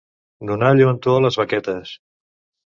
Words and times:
Donar 0.51 0.71
lluentor 0.79 1.19
a 1.19 1.19
les 1.27 1.37
baquetes. 1.43 1.93